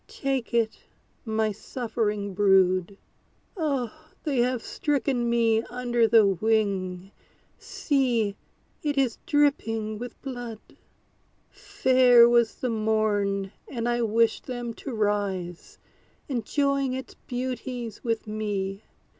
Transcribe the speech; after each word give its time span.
Take 0.07 0.51
it, 0.51 0.79
my 1.25 1.51
suffering 1.51 2.33
brood. 2.33 2.97
Oh! 3.55 3.93
they 4.23 4.39
have 4.39 4.63
stricken 4.63 5.29
me 5.29 5.61
under 5.65 6.07
the 6.07 6.25
wing; 6.25 7.11
See, 7.59 8.35
it 8.81 8.97
is 8.97 9.19
dripping 9.27 9.99
with 9.99 10.19
blood! 10.23 10.59
Fair 11.51 12.27
was 12.27 12.55
the 12.55 12.71
morn, 12.71 13.51
and 13.67 13.87
I 13.87 14.01
wished 14.01 14.47
them 14.47 14.73
to 14.73 14.91
rise, 14.91 15.77
Enjoying 16.27 16.93
its 16.93 17.13
beauties 17.27 18.03
with 18.03 18.25
me. 18.25 18.81